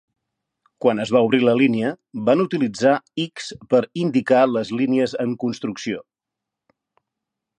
Quan 0.83 1.01
es 1.01 1.09
va 1.15 1.19
obrir 1.27 1.39
la 1.43 1.53
línia, 1.59 1.91
van 2.29 2.41
utilitzar 2.45 2.95
X 3.25 3.51
per 3.73 3.83
indicar 4.07 4.41
les 4.55 4.73
línies 4.81 5.15
en 5.27 5.39
construcció. 5.47 6.03